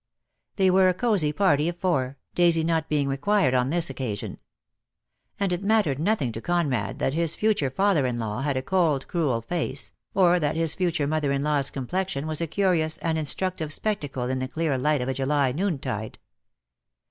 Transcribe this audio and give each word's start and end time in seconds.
They 0.55 0.71
were 0.71 0.89
a 0.89 0.95
cosy 0.95 1.31
party 1.31 1.69
of 1.69 1.77
four, 1.77 2.17
Daisy 2.33 2.63
not 2.63 2.89
being 2.89 3.07
required 3.07 3.53
on 3.53 3.69
this 3.69 3.87
occasion; 3.87 4.39
and 5.39 5.53
it 5.53 5.63
mattered 5.63 5.99
nothing 5.99 6.31
to 6.31 6.41
Conrad 6.41 6.97
that 6.97 7.13
his 7.13 7.35
future 7.35 7.69
father 7.69 8.07
in 8.07 8.17
law 8.17 8.41
had 8.41 8.57
a 8.57 8.63
cold, 8.63 9.07
cruel 9.07 9.43
face, 9.43 9.93
or 10.15 10.39
that 10.39 10.55
his 10.55 10.73
future 10.73 11.05
mother 11.05 11.31
in 11.31 11.43
law's 11.43 11.69
complexion 11.69 12.25
was 12.25 12.41
a 12.41 12.47
curious 12.47 12.97
and 12.97 13.19
instructive 13.19 13.71
spectacle 13.71 14.23
in 14.27 14.39
the 14.39 14.47
clear 14.47 14.75
light 14.75 15.03
of 15.03 15.07
a 15.07 15.13
July 15.13 15.51
noontide. 15.51 16.17